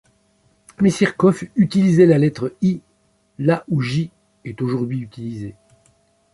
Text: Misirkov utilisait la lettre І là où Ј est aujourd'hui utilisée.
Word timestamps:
Misirkov 0.79 1.43
utilisait 1.55 2.07
la 2.07 2.17
lettre 2.17 2.55
І 2.63 2.81
là 3.37 3.63
où 3.69 3.83
Ј 3.83 4.09
est 4.45 4.59
aujourd'hui 4.63 4.99
utilisée. 4.99 5.53